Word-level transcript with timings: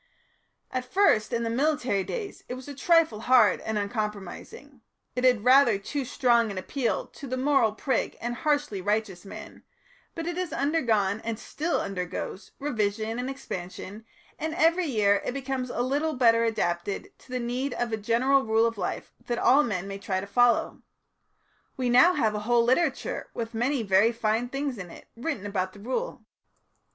At 0.71 0.91
first, 0.91 1.31
in 1.31 1.43
the 1.43 1.49
militant 1.51 2.07
days, 2.07 2.43
it 2.49 2.55
was 2.55 2.67
a 2.67 2.73
trifle 2.73 3.19
hard 3.19 3.61
and 3.61 3.77
uncompromising; 3.77 4.81
it 5.15 5.23
had 5.23 5.43
rather 5.43 5.77
too 5.77 6.05
strong 6.05 6.49
an 6.49 6.57
appeal 6.57 7.05
to 7.05 7.27
the 7.27 7.37
moral 7.37 7.73
prig 7.73 8.17
and 8.19 8.33
harshly 8.33 8.81
righteous 8.81 9.25
man, 9.25 9.61
but 10.15 10.25
it 10.25 10.37
has 10.37 10.51
undergone, 10.53 11.21
and 11.23 11.37
still 11.37 11.79
undergoes, 11.79 12.49
revision 12.57 13.19
and 13.19 13.29
expansion, 13.29 14.03
and 14.39 14.55
every 14.55 14.87
year 14.87 15.21
it 15.23 15.33
becomes 15.35 15.69
a 15.69 15.81
little 15.81 16.13
better 16.13 16.43
adapted 16.45 17.11
to 17.19 17.29
the 17.31 17.39
need 17.39 17.75
of 17.75 17.91
a 17.91 17.97
general 17.97 18.41
rule 18.43 18.65
of 18.65 18.79
life 18.79 19.13
that 19.27 19.37
all 19.37 19.61
men 19.61 19.87
may 19.87 19.99
try 19.99 20.19
to 20.19 20.25
follow. 20.25 20.81
We 21.77 21.93
have 21.93 22.17
now 22.17 22.35
a 22.35 22.39
whole 22.39 22.63
literature, 22.63 23.29
with 23.35 23.53
many 23.53 23.83
very 23.83 24.11
fine 24.11 24.49
things 24.49 24.79
in 24.79 24.89
it, 24.89 25.07
written 25.15 25.45
about 25.45 25.73
the 25.73 25.79
Rule." 25.79 26.25